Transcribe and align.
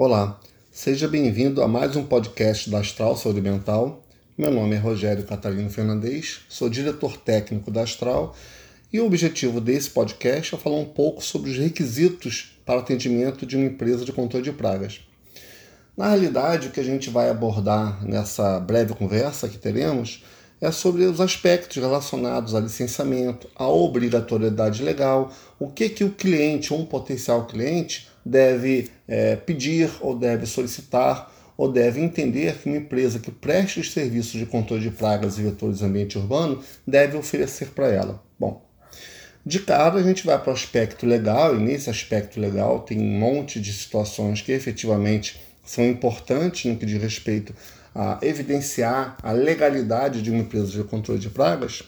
Olá, 0.00 0.38
seja 0.70 1.08
bem-vindo 1.08 1.60
a 1.60 1.66
mais 1.66 1.96
um 1.96 2.04
podcast 2.04 2.70
da 2.70 2.78
Astral 2.78 3.16
Saúde 3.16 3.40
Mental. 3.40 4.00
Meu 4.38 4.48
nome 4.48 4.76
é 4.76 4.78
Rogério 4.78 5.24
Catarino 5.24 5.68
Fernandes, 5.70 6.42
sou 6.48 6.70
diretor 6.70 7.16
técnico 7.16 7.68
da 7.68 7.82
Astral 7.82 8.32
e 8.92 9.00
o 9.00 9.06
objetivo 9.06 9.60
desse 9.60 9.90
podcast 9.90 10.54
é 10.54 10.58
falar 10.58 10.76
um 10.76 10.84
pouco 10.84 11.20
sobre 11.20 11.50
os 11.50 11.58
requisitos 11.58 12.56
para 12.64 12.78
atendimento 12.78 13.44
de 13.44 13.56
uma 13.56 13.66
empresa 13.66 14.04
de 14.04 14.12
controle 14.12 14.44
de 14.44 14.52
pragas. 14.52 15.00
Na 15.96 16.10
realidade, 16.10 16.68
o 16.68 16.70
que 16.70 16.78
a 16.78 16.84
gente 16.84 17.10
vai 17.10 17.28
abordar 17.28 18.06
nessa 18.06 18.60
breve 18.60 18.94
conversa 18.94 19.48
que 19.48 19.58
teremos 19.58 20.22
é 20.60 20.70
sobre 20.70 21.06
os 21.06 21.20
aspectos 21.20 21.76
relacionados 21.76 22.54
a 22.54 22.60
licenciamento, 22.60 23.48
a 23.56 23.66
obrigatoriedade 23.66 24.80
legal, 24.80 25.32
o 25.58 25.68
que, 25.68 25.88
que 25.88 26.04
o 26.04 26.10
cliente 26.10 26.72
ou 26.72 26.80
um 26.80 26.86
potencial 26.86 27.46
cliente 27.46 28.08
deve 28.28 28.90
é, 29.06 29.36
pedir 29.36 29.90
ou 30.00 30.16
deve 30.16 30.46
solicitar 30.46 31.32
ou 31.56 31.72
deve 31.72 32.00
entender 32.00 32.54
que 32.58 32.68
uma 32.68 32.76
empresa 32.78 33.18
que 33.18 33.32
preste 33.32 33.80
os 33.80 33.90
serviços 33.90 34.38
de 34.38 34.46
controle 34.46 34.82
de 34.82 34.90
pragas 34.90 35.38
e 35.38 35.42
vetores 35.42 35.82
ambiente 35.82 36.16
urbano 36.16 36.62
deve 36.86 37.16
oferecer 37.16 37.70
para 37.70 37.88
ela. 37.88 38.22
Bom, 38.38 38.62
de 39.44 39.58
cara 39.60 39.98
a 39.98 40.02
gente 40.02 40.24
vai 40.24 40.38
para 40.38 40.50
o 40.50 40.52
aspecto 40.52 41.04
legal, 41.04 41.56
e 41.56 41.58
nesse 41.58 41.90
aspecto 41.90 42.38
legal 42.38 42.80
tem 42.80 43.00
um 43.00 43.18
monte 43.18 43.60
de 43.60 43.72
situações 43.72 44.40
que 44.40 44.52
efetivamente 44.52 45.40
são 45.64 45.84
importantes 45.84 46.70
no 46.70 46.76
que 46.78 46.86
diz 46.86 47.02
respeito 47.02 47.52
a 47.94 48.18
evidenciar 48.22 49.16
a 49.22 49.32
legalidade 49.32 50.22
de 50.22 50.30
uma 50.30 50.40
empresa 50.40 50.70
de 50.70 50.84
controle 50.84 51.18
de 51.18 51.30
pragas. 51.30 51.82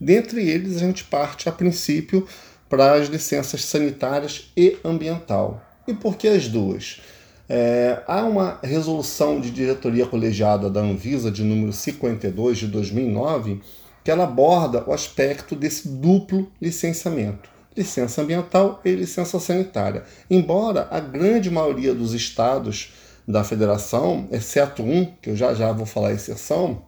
Dentre 0.00 0.48
eles, 0.48 0.76
a 0.76 0.80
gente 0.80 1.02
parte 1.04 1.48
a 1.48 1.52
princípio 1.52 2.28
para 2.68 2.94
as 2.94 3.08
licenças 3.08 3.64
sanitárias 3.64 4.52
e 4.56 4.76
ambiental. 4.84 5.65
E 5.86 5.94
por 5.94 6.16
que 6.16 6.28
as 6.28 6.48
duas? 6.48 7.00
É, 7.48 8.02
há 8.06 8.24
uma 8.24 8.58
resolução 8.62 9.40
de 9.40 9.50
diretoria 9.50 10.04
colegiada 10.06 10.68
da 10.68 10.80
Anvisa, 10.80 11.30
de 11.30 11.44
número 11.44 11.72
52 11.72 12.58
de 12.58 12.66
2009, 12.66 13.60
que 14.02 14.10
ela 14.10 14.24
aborda 14.24 14.84
o 14.86 14.92
aspecto 14.92 15.54
desse 15.54 15.88
duplo 15.88 16.50
licenciamento, 16.60 17.48
licença 17.76 18.22
ambiental 18.22 18.80
e 18.84 18.92
licença 18.92 19.38
sanitária. 19.38 20.04
Embora 20.28 20.88
a 20.90 20.98
grande 20.98 21.50
maioria 21.50 21.94
dos 21.94 22.14
estados 22.14 22.92
da 23.26 23.44
federação, 23.44 24.28
exceto 24.30 24.82
um, 24.82 25.04
que 25.20 25.30
eu 25.30 25.36
já 25.36 25.54
já 25.54 25.72
vou 25.72 25.86
falar 25.86 26.08
a 26.08 26.12
exceção, 26.12 26.82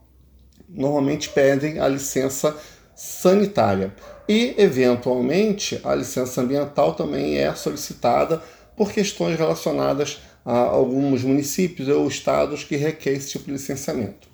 normalmente 0.69 1.29
pedem 1.29 1.79
a 1.79 1.89
licença 1.89 2.57
sanitária. 2.95 3.95
E, 4.29 4.55
eventualmente, 4.59 5.81
a 5.85 5.95
licença 5.95 6.41
ambiental 6.41 6.95
também 6.95 7.39
é 7.39 7.55
solicitada 7.55 8.43
por 8.79 8.93
questões 8.93 9.37
relacionadas 9.37 10.21
a 10.45 10.57
alguns 10.57 11.23
municípios 11.25 11.89
ou 11.89 12.07
estados 12.07 12.63
que 12.63 12.77
requer 12.77 13.11
esse 13.11 13.33
tipo 13.33 13.47
de 13.47 13.53
licenciamento. 13.53 14.29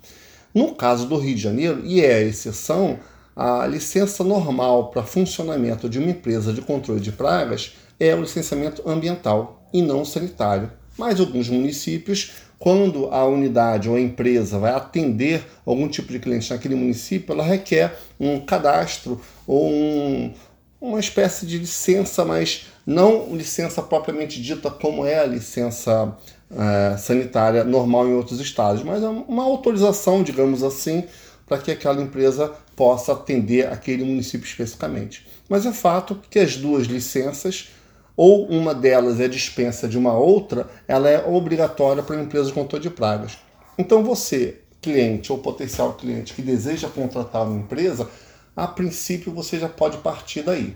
No 0.53 0.75
caso 0.75 1.07
do 1.07 1.17
Rio 1.17 1.35
de 1.35 1.41
Janeiro, 1.41 1.81
e 1.83 1.99
é 1.99 2.13
a 2.13 2.21
exceção, 2.21 2.97
a 3.35 3.65
licença 3.67 4.23
normal 4.23 4.91
para 4.91 5.03
funcionamento 5.03 5.89
de 5.89 5.99
uma 5.99 6.11
empresa 6.11 6.53
de 6.53 6.61
controle 6.61 7.01
de 7.01 7.11
pragas 7.11 7.73
é 7.99 8.15
o 8.15 8.21
licenciamento 8.21 8.87
ambiental 8.87 9.67
e 9.73 9.81
não 9.81 10.05
sanitário. 10.05 10.71
Mas 10.97 11.19
alguns 11.19 11.49
municípios, 11.49 12.31
quando 12.57 13.07
a 13.07 13.25
unidade 13.25 13.89
ou 13.89 13.95
a 13.95 13.99
empresa 13.99 14.57
vai 14.57 14.71
atender 14.71 15.43
algum 15.65 15.89
tipo 15.89 16.13
de 16.13 16.19
cliente 16.19 16.51
naquele 16.51 16.75
município, 16.75 17.33
ela 17.33 17.43
requer 17.43 17.99
um 18.17 18.39
cadastro 18.39 19.19
ou 19.45 19.69
um, 19.69 20.33
uma 20.79 20.99
espécie 20.99 21.45
de 21.45 21.57
licença, 21.57 22.23
mas 22.23 22.67
não 22.85 23.35
licença 23.35 23.81
propriamente 23.81 24.41
dita 24.41 24.69
como 24.69 25.05
é 25.05 25.19
a 25.19 25.25
licença 25.25 26.15
é, 26.51 26.97
sanitária 26.97 27.63
normal 27.63 28.07
em 28.07 28.13
outros 28.13 28.39
estados, 28.39 28.83
mas 28.83 29.01
é 29.01 29.07
uma 29.07 29.43
autorização, 29.43 30.21
digamos 30.21 30.63
assim, 30.63 31.03
para 31.47 31.57
que 31.57 31.71
aquela 31.71 32.01
empresa 32.01 32.51
possa 32.75 33.13
atender 33.13 33.67
aquele 33.67 34.03
município 34.03 34.45
especificamente. 34.45 35.25
Mas 35.47 35.65
é 35.65 35.71
fato 35.71 36.19
que 36.29 36.39
as 36.39 36.57
duas 36.57 36.87
licenças, 36.87 37.69
ou 38.17 38.47
uma 38.47 38.73
delas 38.73 39.19
é 39.19 39.27
dispensa 39.27 39.87
de 39.87 39.97
uma 39.97 40.13
outra, 40.13 40.67
ela 40.87 41.09
é 41.09 41.23
obrigatória 41.25 42.01
para 42.01 42.15
a 42.15 42.21
empresa 42.21 42.47
de 42.47 42.53
controle 42.53 42.83
de 42.83 42.89
pragas. 42.89 43.37
Então 43.77 44.03
você, 44.03 44.59
cliente 44.81 45.31
ou 45.31 45.37
potencial 45.37 45.93
cliente 45.93 46.33
que 46.33 46.41
deseja 46.41 46.87
contratar 46.87 47.43
uma 47.43 47.59
empresa, 47.59 48.07
a 48.55 48.67
princípio 48.67 49.33
você 49.33 49.59
já 49.59 49.67
pode 49.67 49.97
partir 49.97 50.41
daí 50.41 50.75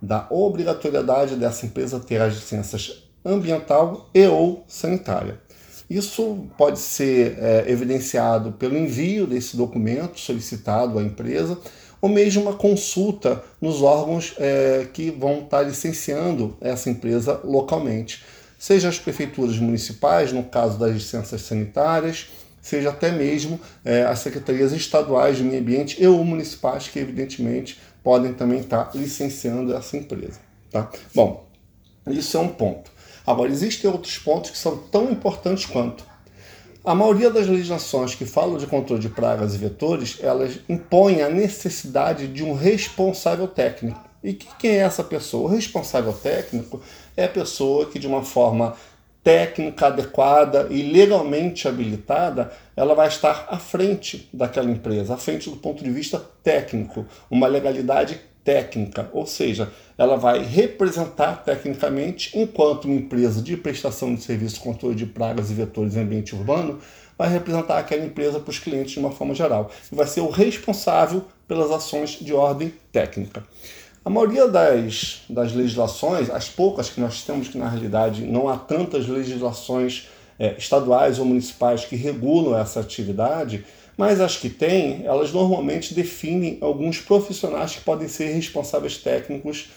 da 0.00 0.26
obrigatoriedade 0.30 1.36
dessa 1.36 1.66
empresa 1.66 1.98
ter 1.98 2.20
as 2.20 2.34
licenças 2.34 3.02
ambiental 3.24 4.08
e 4.14 4.26
ou 4.26 4.64
sanitária. 4.68 5.40
Isso 5.88 6.46
pode 6.56 6.78
ser 6.78 7.38
é, 7.38 7.64
evidenciado 7.68 8.52
pelo 8.52 8.76
envio 8.76 9.26
desse 9.26 9.56
documento 9.56 10.18
solicitado 10.18 10.98
à 10.98 11.02
empresa 11.02 11.58
ou 12.00 12.08
mesmo 12.08 12.42
uma 12.42 12.54
consulta 12.54 13.42
nos 13.60 13.82
órgãos 13.82 14.34
é, 14.38 14.86
que 14.92 15.10
vão 15.10 15.40
estar 15.40 15.62
licenciando 15.62 16.56
essa 16.60 16.90
empresa 16.90 17.40
localmente, 17.42 18.24
seja 18.58 18.88
as 18.88 18.98
prefeituras 18.98 19.58
municipais, 19.58 20.32
no 20.32 20.44
caso 20.44 20.78
das 20.78 20.92
licenças 20.92 21.40
sanitárias, 21.42 22.28
seja 22.66 22.88
até 22.90 23.12
mesmo 23.12 23.60
é, 23.84 24.02
as 24.02 24.18
secretarias 24.18 24.72
estaduais 24.72 25.36
de 25.36 25.44
meio 25.44 25.60
ambiente 25.60 26.02
e 26.02 26.06
ou 26.06 26.24
municipais, 26.24 26.88
que 26.88 26.98
evidentemente 26.98 27.80
podem 28.02 28.34
também 28.34 28.58
estar 28.58 28.90
licenciando 28.92 29.72
essa 29.72 29.96
empresa. 29.96 30.40
Tá? 30.68 30.90
Bom, 31.14 31.46
isso 32.08 32.36
é 32.36 32.40
um 32.40 32.48
ponto. 32.48 32.90
Agora, 33.24 33.52
existem 33.52 33.88
outros 33.88 34.18
pontos 34.18 34.50
que 34.50 34.58
são 34.58 34.78
tão 34.78 35.12
importantes 35.12 35.64
quanto. 35.64 36.04
A 36.84 36.92
maioria 36.92 37.30
das 37.30 37.46
legislações 37.46 38.16
que 38.16 38.26
falam 38.26 38.58
de 38.58 38.66
controle 38.66 39.00
de 39.00 39.10
pragas 39.10 39.54
e 39.54 39.58
vetores, 39.58 40.18
elas 40.20 40.58
impõem 40.68 41.22
a 41.22 41.28
necessidade 41.28 42.26
de 42.26 42.42
um 42.42 42.52
responsável 42.52 43.46
técnico. 43.46 44.00
E 44.24 44.34
quem 44.34 44.72
é 44.72 44.78
essa 44.78 45.04
pessoa? 45.04 45.48
O 45.48 45.54
responsável 45.54 46.12
técnico 46.12 46.80
é 47.16 47.26
a 47.26 47.28
pessoa 47.28 47.86
que, 47.86 48.00
de 48.00 48.08
uma 48.08 48.24
forma 48.24 48.74
técnica 49.26 49.88
adequada 49.88 50.68
e 50.70 50.82
legalmente 50.82 51.66
habilitada, 51.66 52.52
ela 52.76 52.94
vai 52.94 53.08
estar 53.08 53.48
à 53.50 53.58
frente 53.58 54.28
daquela 54.32 54.70
empresa, 54.70 55.14
à 55.14 55.16
frente 55.16 55.50
do 55.50 55.56
ponto 55.56 55.82
de 55.82 55.90
vista 55.90 56.24
técnico, 56.44 57.04
uma 57.28 57.48
legalidade 57.48 58.20
técnica, 58.44 59.10
ou 59.12 59.26
seja, 59.26 59.68
ela 59.98 60.16
vai 60.16 60.44
representar 60.44 61.42
tecnicamente, 61.42 62.38
enquanto 62.38 62.84
uma 62.84 62.94
empresa 62.94 63.42
de 63.42 63.56
prestação 63.56 64.14
de 64.14 64.22
serviço 64.22 64.60
controle 64.60 64.94
de 64.94 65.06
pragas 65.06 65.50
e 65.50 65.54
vetores 65.54 65.96
em 65.96 66.02
ambiente 66.02 66.32
urbano, 66.32 66.78
vai 67.18 67.28
representar 67.28 67.78
aquela 67.78 68.04
empresa 68.04 68.38
para 68.38 68.52
os 68.52 68.60
clientes 68.60 68.92
de 68.92 69.00
uma 69.00 69.10
forma 69.10 69.34
geral 69.34 69.72
e 69.90 69.96
vai 69.96 70.06
ser 70.06 70.20
o 70.20 70.30
responsável 70.30 71.24
pelas 71.48 71.72
ações 71.72 72.10
de 72.10 72.32
ordem 72.32 72.72
técnica. 72.92 73.42
A 74.06 74.08
maioria 74.08 74.46
das, 74.46 75.22
das 75.28 75.52
legislações, 75.52 76.30
as 76.30 76.48
poucas 76.48 76.88
que 76.88 77.00
nós 77.00 77.22
temos, 77.22 77.48
que 77.48 77.58
na 77.58 77.68
realidade 77.68 78.24
não 78.24 78.48
há 78.48 78.56
tantas 78.56 79.08
legislações 79.08 80.06
é, 80.38 80.54
estaduais 80.56 81.18
ou 81.18 81.24
municipais 81.24 81.84
que 81.84 81.96
regulam 81.96 82.56
essa 82.56 82.78
atividade, 82.78 83.66
mas 83.96 84.20
as 84.20 84.36
que 84.36 84.48
têm, 84.48 85.04
elas 85.04 85.32
normalmente 85.32 85.92
definem 85.92 86.56
alguns 86.60 87.00
profissionais 87.00 87.74
que 87.74 87.80
podem 87.80 88.06
ser 88.06 88.32
responsáveis 88.32 88.96
técnicos 88.96 89.70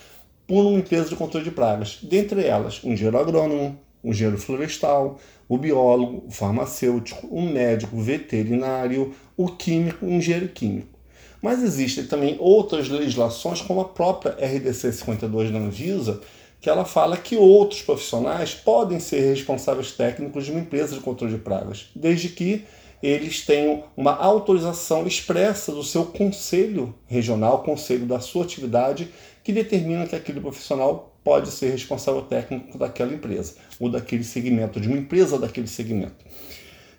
por 0.46 0.62
uma 0.64 0.78
empresa 0.78 1.10
de 1.10 1.16
controle 1.16 1.46
de 1.46 1.52
pragas. 1.52 1.98
Dentre 2.04 2.46
elas, 2.46 2.84
um 2.84 2.94
engenheiro 2.94 3.18
agrônomo, 3.18 3.80
um 4.04 4.12
engenheiro 4.12 4.38
florestal, 4.38 5.20
o 5.48 5.58
biólogo, 5.58 6.26
o 6.28 6.32
farmacêutico, 6.32 7.26
o 7.32 7.42
médico, 7.42 8.00
veterinário, 8.00 9.12
o 9.36 9.48
químico, 9.48 10.06
o 10.06 10.12
engenheiro 10.12 10.50
químico. 10.50 10.99
Mas 11.42 11.64
existem 11.64 12.06
também 12.06 12.36
outras 12.40 12.90
legislações, 12.90 13.62
como 13.62 13.82
a 13.82 13.86
própria 13.86 14.34
RDC 14.34 14.92
52 14.92 15.52
da 15.52 15.60
Anvisa, 15.60 16.22
que 16.60 16.70
ela 16.70 16.84
fala 16.84 17.16
que 17.16 17.38
outros 17.38 17.82
profissionais 17.82 18.54
podem 18.54 19.00
ser 19.00 19.22
responsáveis 19.22 19.92
técnicos 19.92 20.46
de 20.46 20.52
uma 20.52 20.60
empresa 20.60 20.96
de 20.96 21.02
controle 21.02 21.34
de 21.34 21.40
pragas, 21.40 21.88
desde 21.96 22.30
que 22.30 22.66
eles 23.02 23.46
tenham 23.46 23.84
uma 23.96 24.13
autorização 24.13 25.08
expressa 25.08 25.72
do 25.72 25.84
seu 25.84 26.06
conselho 26.06 26.94
regional, 27.08 27.63
conselho 27.63 28.06
da 28.06 28.19
sua 28.19 28.44
atividade, 28.44 29.10
que 29.42 29.54
determina 29.54 30.06
que 30.06 30.18
aquele 30.18 30.42
profissional 30.42 31.16
pode 31.24 31.50
ser 31.50 31.72
responsável 31.72 32.24
técnico 32.24 32.78
daquela 32.78 33.13
empresa, 33.13 33.56
ou 33.80 33.90
daquele 33.90 34.25
segmento, 34.25 34.81
de 34.81 34.90
uma 34.90 34.98
empresa 34.98 35.40
daquele 35.40 35.68
segmento. 35.68 36.25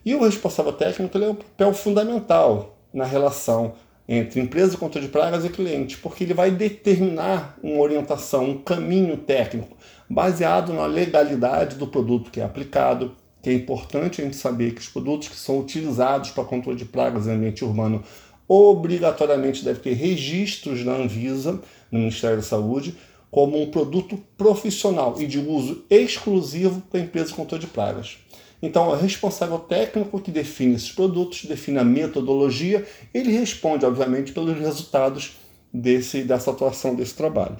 E 0.05 0.15
o 0.15 0.25
responsável 0.25 0.73
técnico 0.73 1.19
é 1.19 1.29
um 1.29 1.35
papel 1.35 1.75
fundamental 1.75 2.79
na 2.95 3.05
relação 3.05 3.75
entre 4.13 4.41
empresa 4.41 4.73
de 4.73 4.77
controle 4.77 5.07
de 5.07 5.13
pragas 5.13 5.45
e 5.45 5.49
cliente, 5.49 5.97
porque 5.99 6.25
ele 6.25 6.35
vai 6.35 6.51
determinar 6.51 7.57
uma 7.63 7.81
orientação, 7.81 8.51
um 8.51 8.59
caminho 8.59 9.17
técnico 9.17 9.77
baseado 10.09 10.73
na 10.73 10.85
legalidade 10.85 11.77
do 11.77 11.87
produto 11.87 12.29
que 12.29 12.41
é 12.41 12.45
aplicado, 12.45 13.15
que 13.41 13.49
é 13.49 13.53
importante 13.53 14.21
a 14.21 14.25
gente 14.25 14.35
saber 14.35 14.75
que 14.75 14.81
os 14.81 14.89
produtos 14.89 15.29
que 15.29 15.37
são 15.37 15.61
utilizados 15.61 16.31
para 16.31 16.43
controle 16.43 16.77
de 16.77 16.85
pragas 16.85 17.29
em 17.29 17.31
ambiente 17.31 17.65
urbano 17.65 18.03
obrigatoriamente 18.49 19.65
devem 19.65 19.81
ter 19.81 19.93
registros 19.93 20.85
na 20.85 20.95
Anvisa, 20.95 21.61
no 21.89 22.01
Ministério 22.01 22.39
da 22.39 22.43
Saúde, 22.43 22.97
como 23.31 23.63
um 23.63 23.71
produto 23.71 24.19
profissional 24.37 25.15
e 25.21 25.27
de 25.29 25.39
uso 25.39 25.85
exclusivo 25.89 26.83
para 26.91 26.99
a 26.99 27.05
empresa 27.05 27.29
de 27.29 27.35
controle 27.35 27.65
de 27.65 27.71
pragas. 27.71 28.19
Então, 28.63 28.89
o 28.89 28.95
responsável 28.95 29.59
técnico 29.59 30.21
que 30.21 30.31
define 30.31 30.75
esses 30.75 30.93
produtos, 30.93 31.45
define 31.45 31.79
a 31.79 31.85
metodologia, 31.85 32.87
ele 33.15 33.33
responde, 33.33 33.87
obviamente, 33.87 34.33
pelos 34.33 34.59
resultados 34.59 35.37
desse, 35.73 36.23
dessa 36.23 36.51
atuação, 36.51 36.95
desse 36.95 37.15
trabalho. 37.15 37.57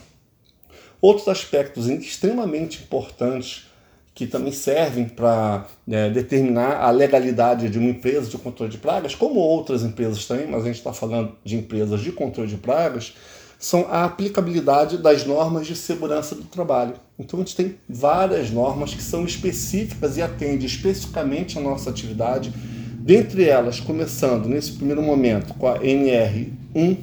Outros 1.01 1.29
aspectos 1.29 1.89
extremamente 1.89 2.83
importantes 2.83 3.71
que 4.15 4.27
também 4.27 4.53
servem 4.53 5.09
para 5.09 5.67
é, 5.89 6.11
determinar 6.11 6.83
a 6.83 6.91
legalidade 6.91 7.71
de 7.71 7.79
uma 7.79 7.89
empresa 7.89 8.29
de 8.29 8.37
controle 8.37 8.71
de 8.71 8.77
pragas, 8.77 9.15
como 9.15 9.41
outras 9.41 9.83
empresas 9.83 10.27
também, 10.27 10.47
mas 10.47 10.63
a 10.63 10.67
gente 10.67 10.77
está 10.77 10.93
falando 10.93 11.35
de 11.43 11.57
empresas 11.57 12.03
de 12.03 12.13
controle 12.13 12.51
de 12.51 12.57
pragas, 12.57 13.15
são 13.59 13.87
a 13.91 14.05
aplicabilidade 14.05 14.99
das 14.99 15.25
normas 15.25 15.67
de 15.67 15.77
segurança 15.77 16.35
do 16.35 16.45
trabalho. 16.45 16.95
Então 17.21 17.39
a 17.39 17.43
gente 17.43 17.55
tem 17.55 17.75
várias 17.87 18.51
normas 18.51 18.95
que 18.95 19.03
são 19.03 19.27
específicas 19.27 20.17
e 20.17 20.23
atendem 20.23 20.65
especificamente 20.65 21.59
a 21.59 21.61
nossa 21.61 21.91
atividade, 21.91 22.51
dentre 22.99 23.45
elas, 23.45 23.79
começando 23.79 24.49
nesse 24.49 24.73
primeiro 24.73 25.03
momento 25.03 25.53
com 25.55 25.69
a 25.69 25.79
NR1, 25.81 26.97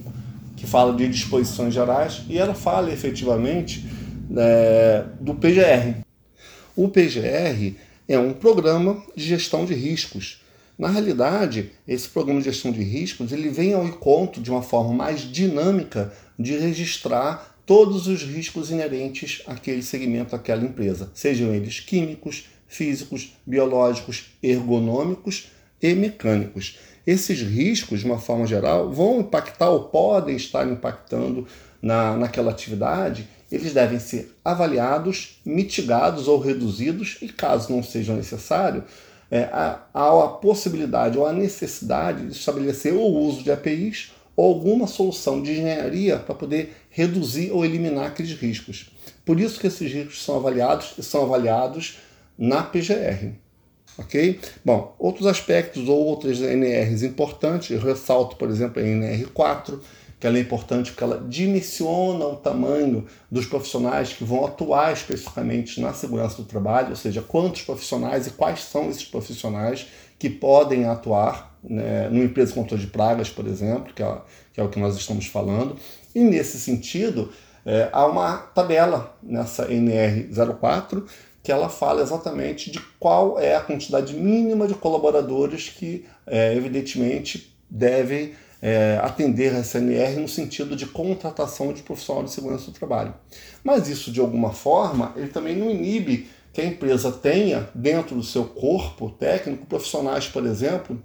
que 0.55 0.65
fala 0.65 0.95
de 0.95 1.07
disposições 1.07 1.71
gerais, 1.71 2.23
e 2.27 2.39
ela 2.39 2.55
fala 2.55 2.91
efetivamente 2.91 3.85
é, 4.35 5.05
do 5.21 5.35
PGR. 5.35 6.01
O 6.75 6.89
PGR 6.89 7.75
é 8.07 8.17
um 8.17 8.33
programa 8.33 9.03
de 9.15 9.23
gestão 9.23 9.65
de 9.65 9.75
riscos. 9.75 10.41
Na 10.79 10.89
realidade, 10.89 11.71
esse 11.87 12.09
programa 12.09 12.39
de 12.39 12.45
gestão 12.45 12.71
de 12.71 12.81
riscos 12.81 13.31
ele 13.31 13.49
vem 13.49 13.75
ao 13.75 13.85
encontro 13.85 14.41
de 14.41 14.49
uma 14.49 14.63
forma 14.63 14.93
mais 14.93 15.21
dinâmica 15.21 16.11
de 16.39 16.57
registrar 16.57 17.56
todos 17.67 18.07
os 18.07 18.23
riscos 18.23 18.71
inerentes 18.71 19.43
àquele 19.45 19.83
segmento, 19.83 20.33
àquela 20.33 20.63
empresa, 20.63 21.11
sejam 21.13 21.53
eles 21.53 21.81
químicos, 21.81 22.45
físicos, 22.65 23.33
biológicos, 23.45 24.27
ergonômicos 24.41 25.49
e 25.81 25.93
mecânicos. 25.93 26.79
Esses 27.05 27.41
riscos, 27.41 27.99
de 27.99 28.05
uma 28.05 28.19
forma 28.19 28.47
geral, 28.47 28.89
vão 28.91 29.19
impactar 29.19 29.69
ou 29.69 29.83
podem 29.83 30.37
estar 30.37 30.65
impactando 30.65 31.45
na, 31.81 32.15
naquela 32.15 32.51
atividade, 32.51 33.27
eles 33.51 33.73
devem 33.73 33.99
ser 33.99 34.33
avaliados, 34.43 35.41
mitigados 35.45 36.29
ou 36.29 36.39
reduzidos, 36.39 37.17
e 37.21 37.27
caso 37.27 37.71
não 37.71 37.83
seja 37.83 38.13
necessário, 38.13 38.85
é, 39.29 39.43
há, 39.43 39.81
há 39.93 40.23
a 40.23 40.27
possibilidade 40.29 41.17
ou 41.17 41.27
a 41.27 41.33
necessidade 41.33 42.27
de 42.27 42.31
estabelecer 42.31 42.93
o 42.93 43.01
uso 43.01 43.43
de 43.43 43.51
APIs 43.51 44.11
ou 44.37 44.53
alguma 44.53 44.85
solução 44.85 45.41
de 45.41 45.51
engenharia 45.51 46.17
para 46.19 46.35
poder 46.35 46.77
reduzir 46.91 47.51
ou 47.51 47.65
eliminar 47.65 48.05
aqueles 48.05 48.33
riscos. 48.33 48.91
Por 49.25 49.39
isso 49.39 49.59
que 49.59 49.65
esses 49.65 49.91
riscos 49.91 50.23
são 50.23 50.37
avaliados 50.37 50.93
e 50.97 51.03
são 51.03 51.23
avaliados 51.23 51.97
na 52.37 52.61
PGR. 52.61 53.31
Ok? 53.97 54.39
Bom, 54.63 54.95
outros 54.99 55.25
aspectos 55.25 55.89
ou 55.89 56.05
outras 56.05 56.39
NRs 56.39 57.01
importantes, 57.01 57.71
eu 57.71 57.79
ressalto, 57.79 58.35
por 58.35 58.47
exemplo, 58.47 58.79
a 58.79 58.85
NR4, 58.85 59.79
que 60.19 60.27
ela 60.27 60.37
é 60.37 60.41
importante 60.41 60.91
porque 60.91 61.03
ela 61.03 61.25
dimensiona 61.27 62.25
o 62.25 62.35
tamanho 62.35 63.05
dos 63.29 63.47
profissionais 63.47 64.13
que 64.13 64.23
vão 64.23 64.45
atuar 64.45 64.93
especificamente 64.93 65.81
na 65.81 65.93
segurança 65.93 66.37
do 66.37 66.43
trabalho, 66.43 66.91
ou 66.91 66.95
seja, 66.95 67.23
quantos 67.23 67.63
profissionais 67.63 68.27
e 68.27 68.31
quais 68.31 68.63
são 68.63 68.89
esses 68.89 69.05
profissionais 69.05 69.87
que 70.19 70.29
podem 70.29 70.85
atuar 70.85 71.46
né, 71.63 72.09
numa 72.09 72.23
empresa 72.23 72.49
de 72.49 72.59
controle 72.59 72.83
de 72.83 72.89
pragas, 72.89 73.29
por 73.29 73.47
exemplo, 73.47 73.93
que 73.93 74.03
é, 74.03 74.17
que 74.53 74.59
é 74.59 74.63
o 74.63 74.69
que 74.69 74.79
nós 74.79 74.95
estamos 74.95 75.27
falando. 75.27 75.75
E 76.13 76.19
nesse 76.21 76.59
sentido, 76.59 77.31
é, 77.65 77.89
há 77.91 78.05
uma 78.05 78.37
tabela 78.37 79.17
nessa 79.21 79.67
NR04 79.67 81.03
que 81.43 81.51
ela 81.51 81.69
fala 81.69 82.01
exatamente 82.01 82.69
de 82.69 82.79
qual 82.99 83.39
é 83.39 83.55
a 83.55 83.61
quantidade 83.61 84.13
mínima 84.13 84.67
de 84.67 84.73
colaboradores 84.73 85.69
que, 85.69 86.05
é, 86.25 86.53
evidentemente, 86.53 87.55
devem 87.69 88.33
é, 88.61 88.99
atender 89.01 89.55
a 89.55 89.59
SNR 89.59 90.19
no 90.19 90.27
sentido 90.27 90.75
de 90.75 90.85
contratação 90.85 91.71
de 91.71 91.83
profissional 91.83 92.23
de 92.23 92.31
segurança 92.31 92.65
do 92.65 92.77
trabalho. 92.77 93.13
Mas 93.63 93.87
isso, 93.87 94.11
de 94.11 94.19
alguma 94.19 94.51
forma, 94.51 95.13
ele 95.15 95.29
também 95.29 95.55
não 95.55 95.69
inibe 95.69 96.27
que 96.51 96.61
a 96.61 96.65
empresa 96.65 97.11
tenha 97.11 97.69
dentro 97.73 98.15
do 98.15 98.23
seu 98.23 98.43
corpo 98.43 99.09
técnico 99.11 99.65
profissionais, 99.67 100.27
por 100.27 100.45
exemplo, 100.45 101.01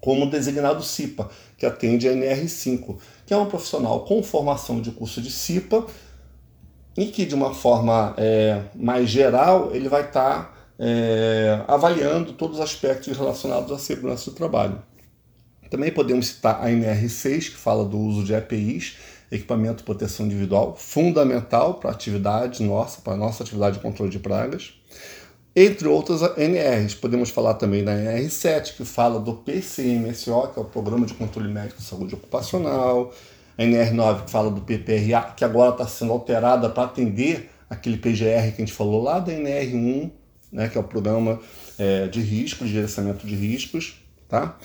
como 0.00 0.30
designado 0.30 0.82
CIPA, 0.82 1.28
que 1.56 1.66
atende 1.66 2.08
a 2.08 2.12
NR5, 2.12 2.96
que 3.26 3.34
é 3.34 3.36
um 3.36 3.46
profissional 3.46 4.00
com 4.04 4.22
formação 4.22 4.80
de 4.80 4.90
curso 4.90 5.20
de 5.20 5.30
CIPA 5.30 5.86
e 6.96 7.06
que, 7.06 7.24
de 7.24 7.34
uma 7.34 7.54
forma 7.54 8.14
é, 8.16 8.62
mais 8.74 9.08
geral, 9.08 9.70
ele 9.74 9.88
vai 9.88 10.06
estar 10.06 10.44
tá, 10.44 10.54
é, 10.78 11.62
avaliando 11.68 12.32
todos 12.32 12.56
os 12.56 12.62
aspectos 12.62 13.16
relacionados 13.16 13.70
à 13.70 13.78
segurança 13.78 14.30
do 14.30 14.36
trabalho. 14.36 14.82
Também 15.70 15.92
podemos 15.92 16.26
citar 16.26 16.60
a 16.64 16.68
NR6, 16.68 17.50
que 17.50 17.56
fala 17.56 17.84
do 17.84 17.96
uso 17.96 18.24
de 18.24 18.34
EPIs, 18.34 18.96
equipamento 19.30 19.76
de 19.76 19.82
proteção 19.84 20.26
individual, 20.26 20.74
fundamental 20.76 21.74
para 21.74 21.90
a 21.90 21.92
atividade 21.92 22.62
nossa, 22.64 23.00
para 23.00 23.12
a 23.12 23.16
nossa 23.16 23.44
atividade 23.44 23.76
de 23.76 23.82
controle 23.82 24.10
de 24.10 24.18
pragas. 24.18 24.74
Entre 25.54 25.88
outras 25.88 26.22
NRs, 26.38 26.94
podemos 26.94 27.30
falar 27.30 27.54
também 27.54 27.82
da 27.82 27.92
NR7, 27.92 28.76
que 28.76 28.84
fala 28.84 29.18
do 29.18 29.34
PCMSO, 29.34 30.48
que 30.48 30.60
é 30.60 30.62
o 30.62 30.64
Programa 30.64 31.04
de 31.04 31.14
Controle 31.14 31.52
Médico 31.52 31.80
de 31.80 31.86
Saúde 31.86 32.14
Ocupacional, 32.14 33.12
a 33.58 33.62
NR9, 33.62 34.24
que 34.24 34.30
fala 34.30 34.48
do 34.48 34.60
PPRA, 34.60 35.34
que 35.36 35.44
agora 35.44 35.72
está 35.72 35.86
sendo 35.88 36.12
alterada 36.12 36.70
para 36.70 36.84
atender 36.84 37.50
aquele 37.68 37.96
PGR 37.96 38.54
que 38.54 38.62
a 38.62 38.64
gente 38.64 38.72
falou 38.72 39.02
lá 39.02 39.18
da 39.18 39.32
NR1, 39.32 40.10
né, 40.52 40.68
que 40.68 40.78
é 40.78 40.80
o 40.80 40.84
Programa 40.84 41.40
é, 41.78 42.06
de 42.06 42.20
Riscos, 42.20 42.68
de 42.68 42.74
Gerenciamento 42.74 43.26
de 43.26 43.34
Riscos. 43.34 44.00
Tá? 44.28 44.56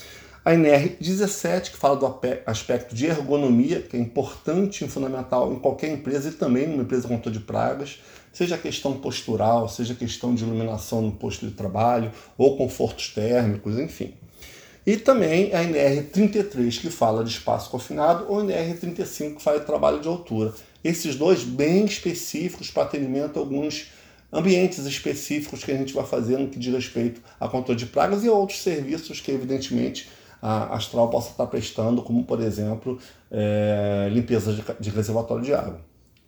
A 0.46 0.52
NR17, 0.52 1.72
que 1.72 1.78
fala 1.78 1.96
do 1.96 2.20
aspecto 2.46 2.94
de 2.94 3.08
ergonomia, 3.08 3.82
que 3.82 3.98
é 3.98 4.00
importante 4.00 4.86
e 4.86 4.88
fundamental 4.88 5.52
em 5.52 5.58
qualquer 5.58 5.92
empresa 5.92 6.30
e 6.30 6.34
também 6.34 6.68
numa 6.68 6.84
empresa 6.84 7.08
com 7.08 7.20
de 7.32 7.40
pragas 7.40 8.00
seja 8.32 8.58
questão 8.58 8.94
postural, 9.00 9.68
seja 9.68 9.96
questão 9.96 10.36
de 10.36 10.44
iluminação 10.44 11.02
no 11.02 11.14
posto 11.14 11.48
de 11.48 11.54
trabalho 11.54 12.12
ou 12.38 12.58
confortos 12.58 13.10
térmicos, 13.10 13.80
enfim. 13.80 14.14
E 14.86 14.98
também 14.98 15.52
a 15.56 15.64
NR33, 15.64 16.80
que 16.80 16.90
fala 16.92 17.24
de 17.24 17.32
espaço 17.32 17.72
confinado, 17.72 18.26
ou 18.28 18.42
a 18.42 18.44
NR35, 18.44 19.38
que 19.38 19.42
fala 19.42 19.60
de 19.60 19.66
trabalho 19.66 20.00
de 20.00 20.08
altura. 20.08 20.54
Esses 20.84 21.16
dois 21.16 21.44
bem 21.44 21.86
específicos 21.86 22.70
para 22.70 22.84
atendimento 22.84 23.38
a 23.38 23.40
alguns 23.40 23.88
ambientes 24.32 24.86
específicos 24.86 25.64
que 25.64 25.72
a 25.72 25.78
gente 25.78 25.94
vai 25.94 26.06
fazer 26.06 26.38
no 26.38 26.50
que 26.50 26.60
diz 26.60 26.74
respeito 26.74 27.22
a 27.40 27.48
controle 27.48 27.80
de 27.80 27.86
pragas 27.86 28.24
e 28.24 28.30
outros 28.30 28.62
serviços 28.62 29.22
que, 29.22 29.32
evidentemente, 29.32 30.10
Astral 30.42 31.10
possa 31.10 31.32
estar 31.32 31.48
prestando, 31.48 32.02
como, 32.02 32.24
por 32.24 32.42
exemplo, 32.42 33.00
é, 33.32 34.10
limpeza 34.12 34.54
de, 34.54 34.64
de 34.80 34.90
reservatório 34.90 35.44
de 35.44 35.54
água. 35.54 35.80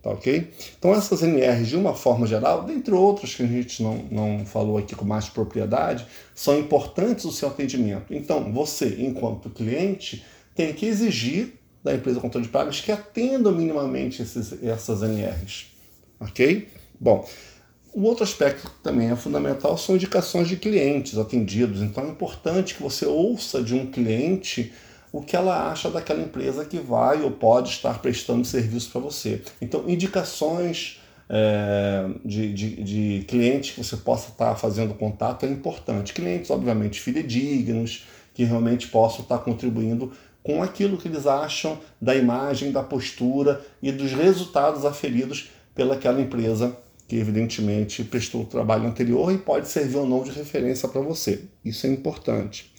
Tá 0.02 0.12
ok? 0.12 0.54
Então 0.78 0.94
essas 0.94 1.22
NRs, 1.22 1.68
de 1.68 1.76
uma 1.76 1.94
forma 1.94 2.26
geral, 2.28 2.64
dentre 2.64 2.94
outras 2.94 3.34
que 3.34 3.44
a 3.44 3.48
gente 3.48 3.82
não, 3.82 3.98
não 4.12 4.46
falou 4.46 4.78
aqui 4.78 4.96
com 4.96 5.04
mais 5.04 5.28
propriedade, 5.28 6.06
são 6.36 6.58
importantes 6.58 7.26
no 7.26 7.32
seu 7.32 7.50
atendimento. 7.50 8.14
Então 8.14 8.52
você, 8.54 8.98
enquanto 9.00 9.50
cliente, 9.50 10.24
tem 10.56 10.74
que 10.74 10.86
exigir 10.86 11.54
da 11.84 11.94
empresa 11.96 12.20
controle 12.20 12.46
de 12.46 12.52
pragas 12.52 12.80
que 12.80 12.92
atenda 12.92 13.52
minimamente 13.52 14.22
esses, 14.22 14.62
essas 14.64 15.02
NRs. 15.02 15.68
Ok? 16.20 16.68
Bom, 17.00 17.28
o 17.94 18.04
outro 18.04 18.24
aspecto 18.24 18.70
que 18.70 18.84
também 18.84 19.10
é 19.10 19.16
fundamental 19.16 19.78
são 19.78 19.96
indicações 19.96 20.48
de 20.48 20.58
clientes 20.58 21.18
atendidos. 21.18 21.82
Então 21.82 22.06
é 22.06 22.10
importante 22.10 22.76
que 22.76 22.84
você 22.84 23.06
ouça 23.06 23.62
de 23.62 23.74
um 23.74 23.88
cliente 23.88 24.74
o 25.12 25.22
que 25.22 25.36
ela 25.36 25.72
acha 25.72 25.90
daquela 25.90 26.22
empresa 26.22 26.66
que 26.66 26.78
vai 26.78 27.22
ou 27.24 27.32
pode 27.32 27.70
estar 27.70 28.00
prestando 28.00 28.46
serviço 28.46 28.92
para 28.92 29.02
você. 29.02 29.42
Então, 29.62 29.84
indicações 29.88 31.02
é, 31.30 32.08
de, 32.24 32.54
de, 32.54 32.84
de 32.84 33.26
clientes 33.26 33.72
que 33.72 33.84
você 33.84 33.98
possa 33.98 34.30
estar 34.30 34.56
fazendo 34.56 34.94
contato 34.94 35.46
é 35.46 35.50
importante. 35.50 36.14
Clientes, 36.14 36.52
obviamente, 36.52 37.02
fidedignos, 37.02 38.06
que 38.34 38.44
realmente 38.44 38.88
possam 38.90 39.22
estar 39.22 39.40
contribuindo 39.40 40.12
com 40.44 40.62
aquilo 40.62 40.98
que 40.98 41.08
eles 41.08 41.26
acham 41.26 41.80
da 42.00 42.16
imagem, 42.16 42.72
da 42.72 42.84
postura 42.84 43.62
e 43.82 43.92
dos 43.92 44.12
resultados 44.12 44.86
aferidos 44.86 45.50
pelaquela 45.74 46.22
empresa 46.22 46.78
que 47.08 47.16
evidentemente 47.16 48.04
prestou 48.04 48.42
o 48.42 48.46
trabalho 48.46 48.88
anterior 48.88 49.32
e 49.32 49.38
pode 49.38 49.70
servir 49.70 49.98
ou 49.98 50.06
não 50.06 50.24
de 50.24 50.32
referência 50.32 50.90
para 50.90 51.02
você. 51.02 51.46
Isso 51.64 51.88
é 51.88 51.90
importante. 51.90 52.74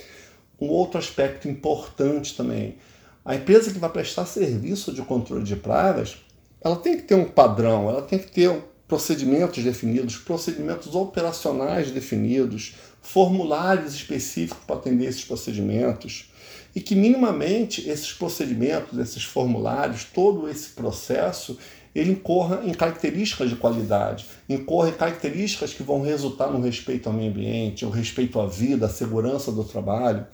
Um 0.60 0.68
outro 0.68 0.98
aspecto 0.98 1.48
importante 1.48 2.36
também, 2.36 2.76
a 3.24 3.34
empresa 3.34 3.72
que 3.72 3.78
vai 3.78 3.90
prestar 3.90 4.26
serviço 4.26 4.92
de 4.92 5.02
controle 5.02 5.44
de 5.44 5.56
pragas, 5.56 6.18
ela 6.60 6.76
tem 6.76 6.96
que 6.96 7.04
ter 7.04 7.14
um 7.14 7.24
padrão, 7.24 7.88
ela 7.88 8.02
tem 8.02 8.18
que 8.18 8.30
ter 8.30 8.50
procedimentos 8.86 9.62
definidos, 9.62 10.16
procedimentos 10.16 10.94
operacionais 10.94 11.90
definidos, 11.90 12.74
formulários 13.00 13.94
específicos 13.94 14.64
para 14.66 14.76
atender 14.76 15.06
esses 15.06 15.24
procedimentos 15.24 16.30
e 16.74 16.80
que 16.80 16.94
minimamente 16.94 17.88
esses 17.88 18.12
procedimentos, 18.12 18.98
esses 18.98 19.24
formulários, 19.24 20.04
todo 20.04 20.48
esse 20.48 20.70
processo, 20.70 21.58
ele 21.94 22.12
incorra 22.12 22.62
em 22.64 22.72
características 22.72 23.50
de 23.50 23.56
qualidade, 23.56 24.26
incorra 24.48 24.90
em 24.90 24.92
características 24.92 25.72
que 25.72 25.82
vão 25.82 26.02
resultar 26.02 26.48
no 26.48 26.60
respeito 26.60 27.08
ao 27.08 27.12
meio 27.12 27.30
ambiente, 27.30 27.84
o 27.84 27.90
respeito 27.90 28.40
à 28.40 28.46
vida, 28.46 28.86
à 28.86 28.88
segurança 28.88 29.50
do 29.50 29.64
trabalho. 29.64 30.26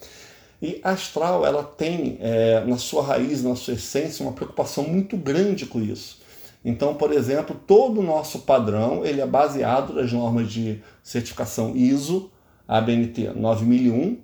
E 0.60 0.80
a 0.82 0.90
Astral 0.90 1.44
ela 1.44 1.62
tem 1.62 2.16
é, 2.20 2.64
na 2.64 2.78
sua 2.78 3.02
raiz, 3.02 3.42
na 3.42 3.54
sua 3.54 3.74
essência, 3.74 4.24
uma 4.24 4.32
preocupação 4.32 4.84
muito 4.84 5.16
grande 5.16 5.66
com 5.66 5.80
isso. 5.80 6.22
Então, 6.64 6.94
por 6.94 7.12
exemplo, 7.12 7.60
todo 7.66 8.00
o 8.00 8.02
nosso 8.02 8.40
padrão 8.40 9.04
ele 9.04 9.20
é 9.20 9.26
baseado 9.26 9.92
nas 9.92 10.10
normas 10.10 10.50
de 10.50 10.80
certificação 11.02 11.76
ISO, 11.76 12.30
ABNT 12.66 13.32
9001, 13.36 14.18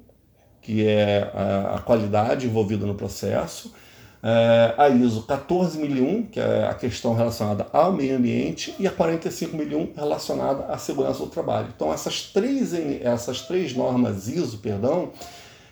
que 0.63 0.87
é 0.87 1.31
a, 1.35 1.75
a 1.77 1.79
qualidade 1.81 2.47
envolvida 2.47 2.87
no 2.87 2.95
processo, 2.95 3.75
é, 4.23 4.75
a 4.77 4.89
ISO 4.89 5.23
14001, 5.23 6.27
que 6.27 6.41
é 6.41 6.67
a 6.67 6.75
questão 6.75 7.15
relacionada 7.15 7.67
ao 7.73 7.93
meio 7.93 8.17
ambiente, 8.17 8.75
e 8.79 8.87
a 8.87 8.91
45001 8.91 9.93
relacionada 9.97 10.65
à 10.67 10.79
segurança 10.79 11.21
do 11.21 11.31
trabalho. 11.31 11.69
Então, 11.75 11.93
essas 11.93 12.23
três, 12.23 12.73
essas 13.03 13.43
três 13.43 13.75
normas 13.75 14.29
ISO, 14.29 14.59
perdão, 14.59 15.11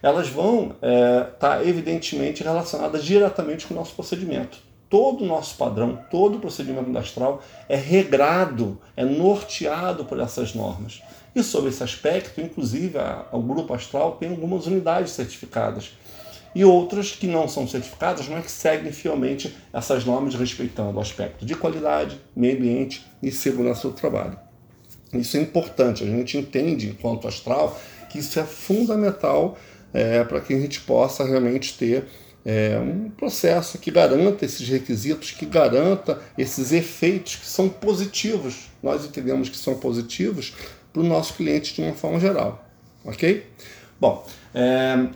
elas 0.02 0.28
vão 0.28 0.76
estar 0.76 0.78
é, 0.82 1.20
tá 1.38 1.64
evidentemente 1.64 2.42
relacionadas 2.42 3.04
diretamente 3.04 3.66
com 3.66 3.74
o 3.74 3.76
nosso 3.76 3.94
procedimento. 3.94 4.58
Todo 4.88 5.22
o 5.22 5.26
nosso 5.26 5.56
padrão, 5.56 5.98
todo 6.10 6.38
o 6.38 6.40
procedimento 6.40 6.90
da 6.90 7.00
Astral 7.00 7.42
é 7.68 7.76
regrado, 7.76 8.80
é 8.96 9.04
norteado 9.04 10.06
por 10.06 10.18
essas 10.18 10.54
normas. 10.54 11.02
E 11.34 11.42
sobre 11.42 11.68
esse 11.68 11.82
aspecto, 11.82 12.40
inclusive, 12.40 12.96
a, 12.96 13.26
o 13.30 13.42
Grupo 13.42 13.74
Astral 13.74 14.12
tem 14.12 14.30
algumas 14.30 14.66
unidades 14.66 15.12
certificadas 15.12 15.92
e 16.58 16.64
outras 16.64 17.12
que 17.12 17.28
não 17.28 17.46
são 17.46 17.68
certificadas, 17.68 18.26
mas 18.26 18.44
que 18.44 18.50
seguem 18.50 18.90
fielmente 18.90 19.56
essas 19.72 20.04
normas 20.04 20.34
respeitando 20.34 20.98
o 20.98 21.00
aspecto 21.00 21.46
de 21.46 21.54
qualidade, 21.54 22.20
meio 22.34 22.56
ambiente 22.56 23.06
e 23.22 23.30
segurança 23.30 23.86
do 23.86 23.94
trabalho. 23.94 24.36
Isso 25.12 25.36
é 25.36 25.40
importante, 25.40 26.02
a 26.02 26.06
gente 26.08 26.36
entende, 26.36 26.88
enquanto 26.88 27.28
astral, 27.28 27.80
que 28.10 28.18
isso 28.18 28.40
é 28.40 28.42
fundamental 28.42 29.56
é, 29.94 30.24
para 30.24 30.40
que 30.40 30.52
a 30.52 30.58
gente 30.58 30.80
possa 30.80 31.24
realmente 31.24 31.78
ter 31.78 32.06
é, 32.44 32.76
um 32.76 33.08
processo 33.08 33.78
que 33.78 33.92
garanta 33.92 34.44
esses 34.44 34.68
requisitos, 34.68 35.30
que 35.30 35.46
garanta 35.46 36.20
esses 36.36 36.72
efeitos 36.72 37.36
que 37.36 37.46
são 37.46 37.68
positivos. 37.68 38.68
Nós 38.82 39.04
entendemos 39.04 39.48
que 39.48 39.56
são 39.56 39.76
positivos 39.76 40.54
para 40.92 41.02
o 41.02 41.04
nosso 41.04 41.34
cliente 41.34 41.72
de 41.72 41.82
uma 41.82 41.94
forma 41.94 42.18
geral. 42.18 42.68
Ok? 43.04 43.46
Bom, 44.00 44.26
é, 44.52 45.08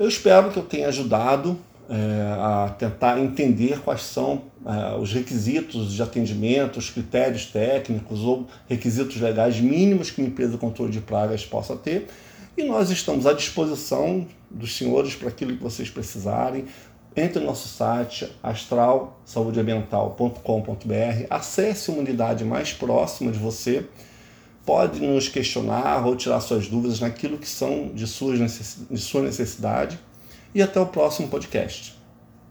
eu 0.00 0.08
espero 0.08 0.50
que 0.50 0.58
eu 0.58 0.62
tenha 0.62 0.88
ajudado 0.88 1.58
é, 1.90 1.94
a 2.38 2.74
tentar 2.78 3.20
entender 3.20 3.80
quais 3.80 4.02
são 4.02 4.44
é, 4.64 4.96
os 4.96 5.12
requisitos 5.12 5.92
de 5.92 6.02
atendimento, 6.02 6.78
os 6.78 6.88
critérios 6.88 7.44
técnicos 7.44 8.20
ou 8.20 8.46
requisitos 8.66 9.20
legais 9.20 9.60
mínimos 9.60 10.10
que 10.10 10.22
uma 10.22 10.28
empresa 10.28 10.52
de 10.52 10.58
controle 10.58 10.90
de 10.90 11.02
pragas 11.02 11.44
possa 11.44 11.76
ter. 11.76 12.08
E 12.56 12.64
nós 12.64 12.88
estamos 12.88 13.26
à 13.26 13.34
disposição 13.34 14.26
dos 14.50 14.74
senhores 14.74 15.14
para 15.14 15.28
aquilo 15.28 15.54
que 15.54 15.62
vocês 15.62 15.90
precisarem. 15.90 16.64
Entre 17.14 17.38
no 17.38 17.44
nosso 17.46 17.68
site 17.68 18.26
astralsaudeambiental.com.br, 18.42 21.26
acesse 21.28 21.90
uma 21.90 22.00
unidade 22.00 22.42
mais 22.42 22.72
próxima 22.72 23.30
de 23.30 23.38
você, 23.38 23.84
pode 24.70 25.00
nos 25.00 25.28
questionar 25.28 26.06
ou 26.06 26.14
tirar 26.14 26.40
suas 26.40 26.68
dúvidas 26.68 27.00
naquilo 27.00 27.36
que 27.38 27.48
são 27.48 27.90
de, 27.92 28.06
suas 28.06 28.38
necess... 28.38 28.78
de 28.88 29.00
sua 29.00 29.20
necessidade. 29.20 29.98
E 30.54 30.62
até 30.62 30.78
o 30.78 30.86
próximo 30.86 31.26
podcast. 31.26 31.99